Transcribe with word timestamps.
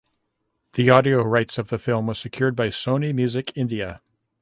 The 0.73 0.89
audio 0.89 1.21
rights 1.21 1.59
of 1.59 1.67
the 1.69 1.77
film 1.77 2.07
was 2.07 2.17
secured 2.17 2.55
by 2.55 2.69
Sony 2.69 3.13
Music 3.13 3.55
India. 3.55 4.01